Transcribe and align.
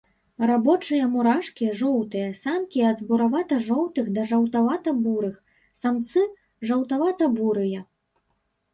Рабочыя 0.51 1.03
мурашкі, 1.15 1.67
жоўтыя, 1.81 2.31
самкі 2.41 2.81
ад 2.93 3.05
буравата-жоўтых 3.11 4.11
да 4.19 4.27
жаўтавата-бурых, 4.33 5.39
самцы 5.85 6.29
жаўтавата-бурыя. 6.71 7.89